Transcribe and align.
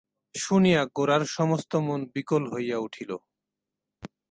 শুনিয়া 0.35 0.81
গোরার 0.95 1.23
সমস্ত 1.27 1.71
মন 1.87 2.01
বিকল 2.13 2.43
হইয়া 2.53 2.77
উঠিল। 2.77 3.11